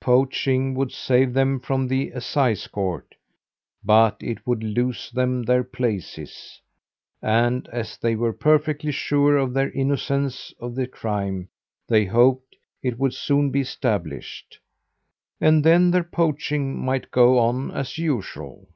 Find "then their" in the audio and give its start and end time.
15.62-16.02